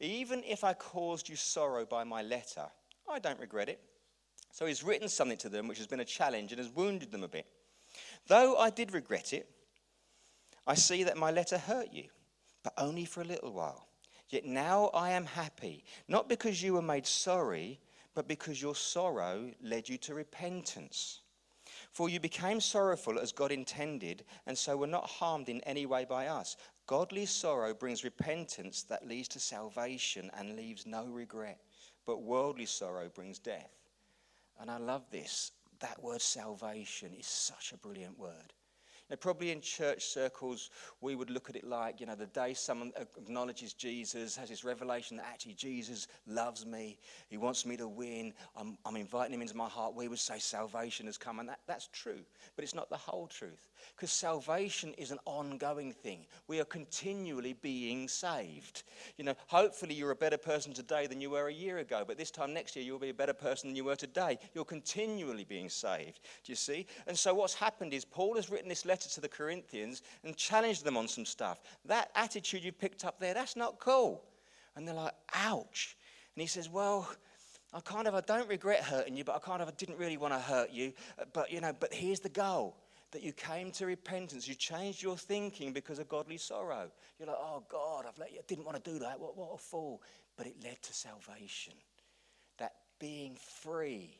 [0.00, 2.66] Even if I caused you sorrow by my letter,
[3.10, 3.80] I don't regret it.
[4.52, 7.24] So he's written something to them which has been a challenge and has wounded them
[7.24, 7.46] a bit.
[8.26, 9.48] Though I did regret it,
[10.66, 12.04] I see that my letter hurt you,
[12.62, 13.86] but only for a little while.
[14.28, 17.80] Yet now I am happy, not because you were made sorry,
[18.18, 21.20] but because your sorrow led you to repentance.
[21.92, 26.04] For you became sorrowful as God intended, and so were not harmed in any way
[26.04, 26.56] by us.
[26.88, 31.60] Godly sorrow brings repentance that leads to salvation and leaves no regret,
[32.06, 33.70] but worldly sorrow brings death.
[34.60, 35.52] And I love this.
[35.78, 38.52] That word salvation is such a brilliant word.
[39.10, 42.52] Now, probably in church circles, we would look at it like, you know, the day
[42.52, 47.88] someone acknowledges Jesus, has this revelation that actually Jesus loves me, he wants me to
[47.88, 51.38] win, I'm, I'm inviting him into my heart, we would say salvation has come.
[51.38, 52.20] And that, that's true,
[52.54, 53.70] but it's not the whole truth.
[53.96, 56.26] Because salvation is an ongoing thing.
[56.46, 58.82] We are continually being saved.
[59.16, 62.18] You know, hopefully you're a better person today than you were a year ago, but
[62.18, 64.38] this time next year you'll be a better person than you were today.
[64.52, 66.20] You're continually being saved.
[66.44, 66.86] Do you see?
[67.06, 70.36] And so what's happened is Paul has written this letter letter to the Corinthians and
[70.36, 71.60] challenged them on some stuff.
[71.84, 74.24] That attitude you picked up there, that's not cool.
[74.74, 75.96] And they're like, ouch.
[76.34, 77.08] And he says, well,
[77.72, 80.16] I kind of, I don't regret hurting you, but I kind of I didn't really
[80.16, 80.92] want to hurt you.
[81.32, 82.76] But, you know, but here's the goal
[83.12, 84.48] that you came to repentance.
[84.48, 86.90] You changed your thinking because of godly sorrow.
[87.18, 89.18] You're like, oh, God, I've let you, I didn't want to do that.
[89.20, 90.02] What, what a fool.
[90.36, 91.74] But it led to salvation.
[92.58, 94.18] That being free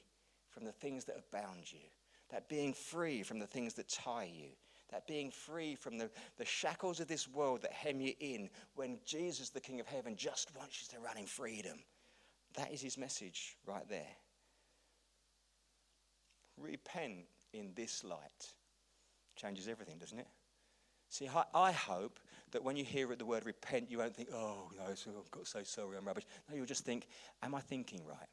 [0.51, 1.81] from the things that have bound you,
[2.31, 4.49] that being free from the things that tie you,
[4.91, 8.99] that being free from the, the shackles of this world that hem you in when
[9.05, 11.79] Jesus, the King of Heaven, just wants you to run in freedom.
[12.55, 14.17] That is his message right there.
[16.57, 18.55] Repent in this light.
[19.37, 20.27] Changes everything, doesn't it?
[21.11, 22.19] See, I, hope
[22.51, 25.63] that when you hear the word repent, you won't think, oh, no, I've got so
[25.63, 26.25] sorry, I'm rubbish.
[26.49, 27.07] No, you'll just think,
[27.43, 28.29] am I thinking right?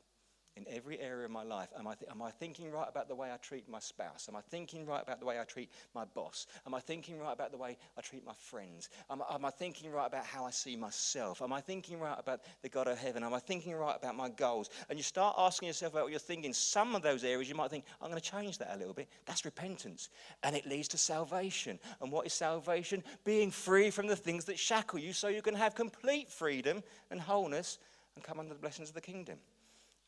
[0.58, 1.70] In every area of my life.
[1.78, 4.28] Am I, th- am I thinking right about the way I treat my spouse?
[4.30, 6.48] Am I thinking right about the way I treat my boss?
[6.66, 8.90] Am I thinking right about the way I treat my friends?
[9.10, 11.42] Am, am I thinking right about how I see myself?
[11.42, 13.24] Am I thinking right about the God of heaven?
[13.24, 14.70] Am I thinking right about my goals?
[14.90, 16.54] And you start asking yourself about what you're thinking.
[16.54, 19.10] Some of those areas you might think, I'm going to change that a little bit.
[19.26, 20.10] That's repentance.
[20.44, 21.80] And it leads to salvation.
[22.02, 23.04] And what is salvation?
[23.26, 27.20] Being free from the things that shackle you so you can have complete freedom and
[27.20, 27.78] wholeness
[28.16, 29.38] and come under the blessings of the kingdom.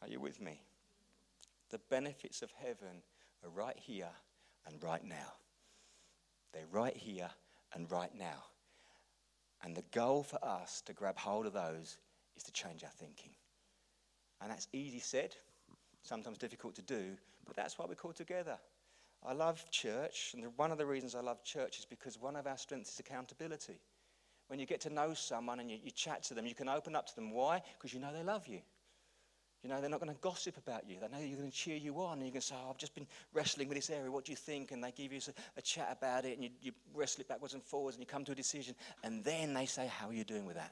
[0.01, 0.61] Are you with me?
[1.69, 3.01] The benefits of heaven
[3.43, 4.09] are right here
[4.65, 5.33] and right now.
[6.53, 7.29] They're right here
[7.73, 8.43] and right now.
[9.63, 11.97] And the goal for us to grab hold of those
[12.35, 13.31] is to change our thinking.
[14.41, 15.35] And that's easy said,
[16.03, 18.57] sometimes difficult to do, but that's why we're called together.
[19.25, 22.45] I love church, and one of the reasons I love church is because one of
[22.45, 23.79] our strengths is accountability.
[24.47, 26.95] When you get to know someone and you, you chat to them, you can open
[26.95, 27.31] up to them.
[27.31, 27.61] Why?
[27.77, 28.61] Because you know they love you.
[29.67, 30.95] You know, they're not going to gossip about you.
[31.01, 32.19] They know you're going to cheer you on.
[32.19, 34.09] And you can say, oh, I've just been wrestling with this area.
[34.09, 34.71] What do you think?
[34.71, 36.35] And they give you a, a chat about it.
[36.35, 37.97] And you, you wrestle it backwards and forwards.
[37.97, 38.75] And you come to a decision.
[39.03, 40.71] And then they say, How are you doing with that?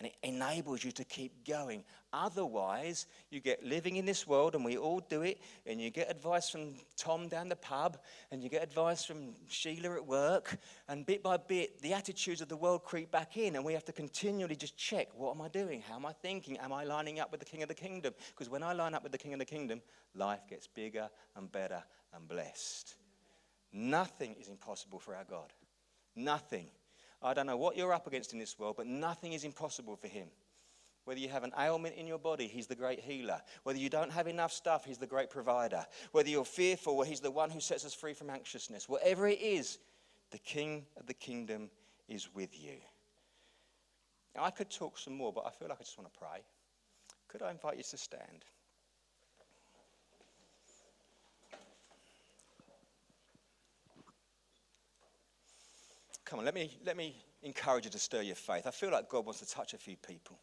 [0.00, 1.84] And it enables you to keep going.
[2.10, 6.10] Otherwise, you get living in this world, and we all do it, and you get
[6.10, 7.98] advice from Tom down the pub,
[8.30, 10.58] and you get advice from Sheila at work,
[10.88, 13.84] and bit by bit, the attitudes of the world creep back in, and we have
[13.84, 15.82] to continually just check what am I doing?
[15.86, 16.56] How am I thinking?
[16.58, 18.14] Am I lining up with the King of the Kingdom?
[18.30, 19.82] Because when I line up with the King of the Kingdom,
[20.14, 21.82] life gets bigger and better
[22.14, 22.94] and blessed.
[23.70, 25.52] Nothing is impossible for our God.
[26.16, 26.68] Nothing.
[27.22, 30.08] I don't know what you're up against in this world, but nothing is impossible for
[30.08, 30.28] him.
[31.04, 33.40] Whether you have an ailment in your body, he's the great healer.
[33.64, 35.84] Whether you don't have enough stuff, he's the great provider.
[36.12, 38.88] Whether you're fearful, well, he's the one who sets us free from anxiousness.
[38.88, 39.78] Whatever it is,
[40.30, 41.70] the king of the kingdom
[42.08, 42.76] is with you.
[44.36, 46.42] Now, I could talk some more, but I feel like I just want to pray.
[47.28, 48.44] Could I invite you to stand?
[56.30, 58.64] Come on, let me, let me encourage you to stir your faith.
[58.64, 60.38] I feel like God wants to touch a few people.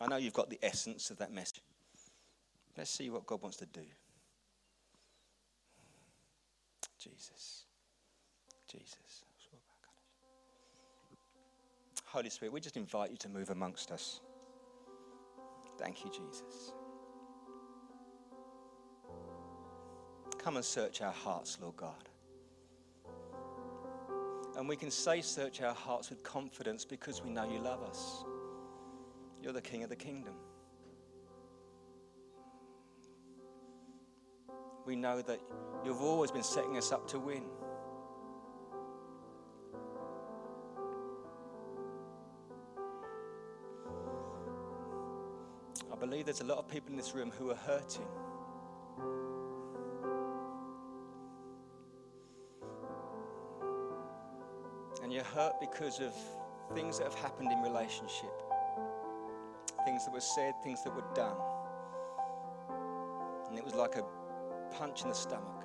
[0.00, 1.60] I know you've got the essence of that message.
[2.78, 3.82] Let's see what God wants to do.
[6.98, 7.66] Jesus.
[8.66, 9.24] Jesus.
[12.06, 14.20] Holy Spirit, we just invite you to move amongst us.
[15.76, 16.72] Thank you, Jesus.
[20.38, 22.08] Come and search our hearts, Lord God.
[24.58, 28.24] And we can say, Search our hearts with confidence because we know you love us.
[29.40, 30.34] You're the King of the kingdom.
[34.84, 35.38] We know that
[35.84, 37.44] you've always been setting us up to win.
[45.92, 48.06] I believe there's a lot of people in this room who are hurting.
[55.38, 56.12] Hurt because of
[56.74, 58.42] things that have happened in relationship,
[59.84, 61.36] things that were said, things that were done.
[63.48, 64.02] And it was like a
[64.74, 65.62] punch in the stomach.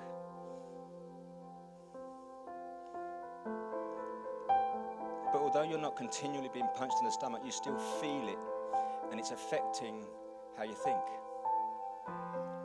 [5.32, 8.38] But although you're not continually being punched in the stomach, you still feel it,
[9.10, 10.04] and it's affecting
[10.56, 11.02] how you think.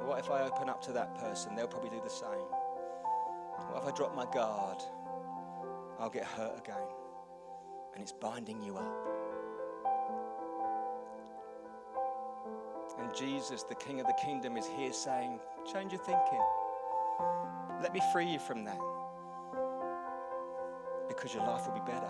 [0.06, 1.56] What if I open up to that person?
[1.56, 2.46] They'll probably do the same.
[3.72, 4.84] What if I drop my guard?
[6.00, 6.99] I'll get hurt again.
[8.00, 9.08] And it's binding you up.
[12.98, 15.38] And Jesus, the King of the kingdom, is here saying,
[15.70, 16.42] Change your thinking.
[17.84, 18.80] Let me free you from that.
[21.10, 22.10] Because your life will be better.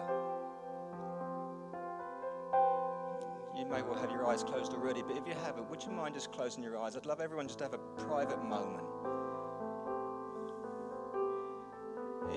[3.57, 6.13] You may well have your eyes closed already, but if you haven't, would you mind
[6.13, 6.95] just closing your eyes?
[6.95, 8.85] I'd love everyone just to have a private moment.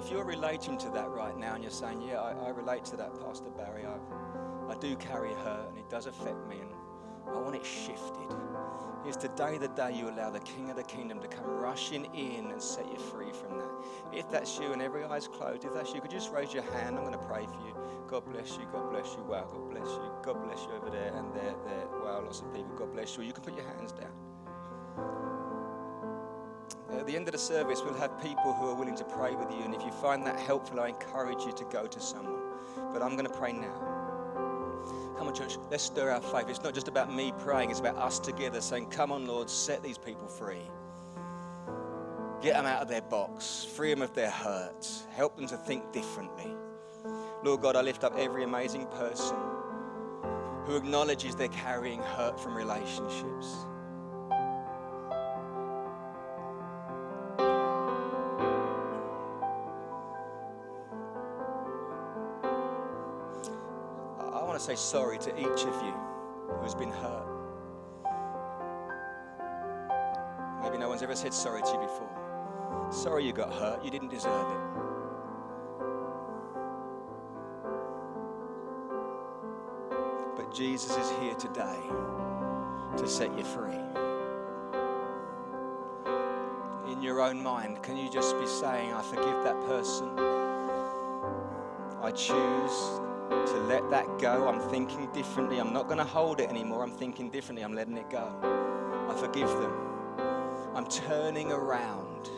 [0.03, 2.97] If you're relating to that right now and you're saying, Yeah, I, I relate to
[2.97, 6.71] that, Pastor Barry, I, I do carry hurt and it does affect me and
[7.29, 8.35] I want it shifted.
[9.07, 12.51] Is today the day you allow the King of the Kingdom to come rushing in
[12.51, 13.71] and set you free from that?
[14.13, 16.63] If that's you and every eye's closed, if that's you, could you just raise your
[16.63, 16.97] hand?
[16.97, 17.75] I'm going to pray for you.
[18.09, 18.67] God bless you.
[18.73, 19.25] God bless you.
[19.25, 19.49] Wow.
[19.51, 20.13] God bless you.
[20.23, 21.55] God bless you over there and there.
[21.67, 21.87] There.
[22.05, 22.23] Wow.
[22.25, 22.75] Lots of people.
[22.77, 23.25] God bless you.
[23.25, 24.32] You can put your hands down.
[27.03, 29.51] At the end of the service, we'll have people who are willing to pray with
[29.51, 29.65] you.
[29.65, 32.41] And if you find that helpful, I encourage you to go to someone.
[32.93, 33.75] But I'm going to pray now.
[35.19, 36.49] Come on, church, let's stir our faith.
[36.49, 39.83] It's not just about me praying, it's about us together saying, Come on, Lord, set
[39.83, 40.63] these people free.
[42.41, 45.91] Get them out of their box, free them of their hurts, help them to think
[45.93, 46.55] differently.
[47.43, 49.37] Lord God, I lift up every amazing person
[50.67, 53.67] who acknowledges they're carrying hurt from relationships.
[64.63, 65.93] Say sorry to each of you
[66.61, 67.27] who's been hurt.
[70.63, 72.89] Maybe no one's ever said sorry to you before.
[72.93, 74.61] Sorry you got hurt, you didn't deserve it.
[80.37, 81.81] But Jesus is here today
[82.99, 83.73] to set you free.
[86.93, 90.17] In your own mind, can you just be saying, I forgive that person?
[92.01, 93.01] I choose
[93.47, 94.49] to let that go.
[94.49, 95.59] I'm thinking differently.
[95.59, 96.83] I'm not going to hold it anymore.
[96.83, 97.65] I'm thinking differently.
[97.65, 98.33] I'm letting it go.
[99.09, 99.73] I forgive them.
[100.75, 102.31] I'm turning around.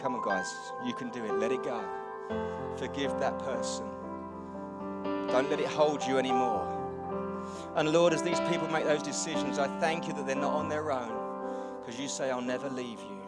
[0.00, 0.52] Come on, guys.
[0.84, 1.32] You can do it.
[1.34, 1.82] Let it go.
[2.76, 3.86] Forgive that person.
[5.28, 6.72] Don't let it hold you anymore.
[7.74, 10.68] And Lord, as these people make those decisions, I thank you that they're not on
[10.68, 13.22] their own because you say, I'll never leave you.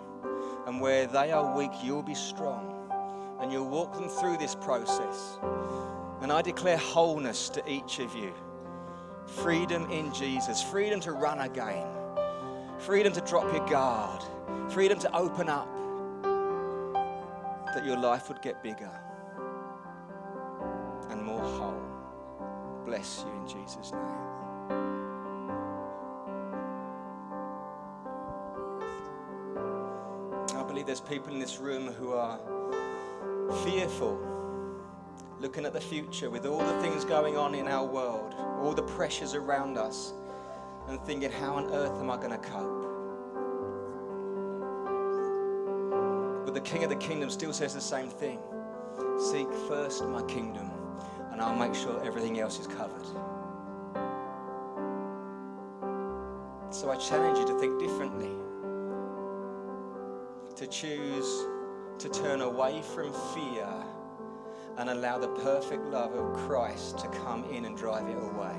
[0.67, 2.78] And where they are weak, you'll be strong
[3.41, 5.39] and you'll walk them through this process.
[6.21, 8.33] And I declare wholeness to each of you
[9.27, 11.87] freedom in Jesus, freedom to run again,
[12.79, 14.23] freedom to drop your guard,
[14.71, 15.69] freedom to open up,
[17.75, 18.91] that your life would get bigger
[21.11, 21.83] and more whole.
[22.87, 24.03] Bless you in Jesus' name.
[30.57, 32.41] I believe there's people in this room who are
[33.65, 34.19] fearful,
[35.41, 38.83] looking at the future with all the things going on in our world, all the
[38.83, 40.13] pressures around us,
[40.89, 42.85] and thinking, how on earth am I going to cope?
[46.45, 48.39] But the King of the Kingdom still says the same thing
[49.19, 50.71] Seek first my kingdom,
[51.33, 53.05] and I'll make sure everything else is covered.
[56.71, 58.31] So I challenge you to think differently,
[60.57, 61.47] to choose
[61.99, 63.69] to turn away from fear
[64.77, 68.57] and allow the perfect love of Christ to come in and drive it away.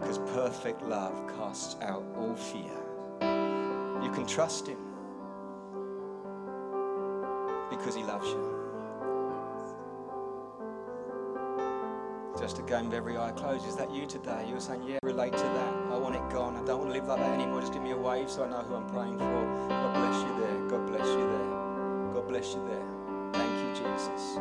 [0.00, 2.80] Because perfect love casts out all fear.
[4.02, 4.78] You can trust Him
[7.68, 8.59] because He loves you.
[12.40, 14.46] Just again, with every eye closed, is that you today?
[14.48, 15.74] You're saying, Yeah, relate to that.
[15.92, 16.56] I want it gone.
[16.56, 17.60] I don't want to live like that anymore.
[17.60, 19.68] Just give me a wave so I know who I'm praying for.
[19.68, 20.68] God bless you there.
[20.68, 22.14] God bless you there.
[22.14, 22.86] God bless you there.
[23.34, 24.38] Thank you, Jesus.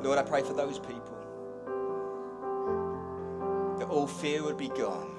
[0.00, 1.18] Lord, I pray for those people
[3.80, 5.10] that all fear would be gone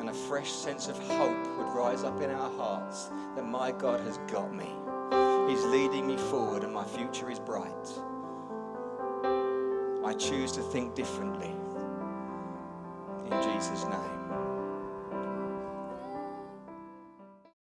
[0.00, 4.00] and a fresh sense of hope would rise up in our hearts that my God
[4.00, 4.72] has got me.
[5.48, 7.72] He's leading me forward and my future is bright.
[10.04, 11.54] I choose to think differently.
[13.30, 14.17] In Jesus' name.